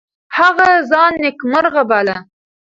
هغه 0.37 0.69
ځان 0.91 1.13
نیکمرغه 1.23 1.83
باله. 1.89 2.17